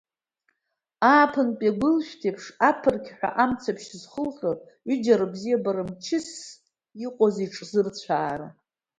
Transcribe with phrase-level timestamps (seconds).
[1.11, 4.51] Ааԥынтәи агәилшәҭеиԥш аԥырқьҳәа амцаԥшь зхылҟьо
[4.87, 6.29] ҩыџьа рыбзиабара мчыс
[7.05, 8.47] иҟоузеи иҿзырцәаара!